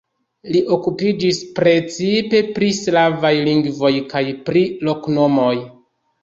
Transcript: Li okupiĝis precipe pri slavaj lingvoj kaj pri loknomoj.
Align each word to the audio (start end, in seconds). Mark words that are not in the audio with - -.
Li 0.53 0.59
okupiĝis 0.75 1.41
precipe 1.59 2.41
pri 2.55 2.69
slavaj 2.79 3.31
lingvoj 3.49 3.93
kaj 4.15 4.25
pri 4.49 4.65
loknomoj. 4.91 5.55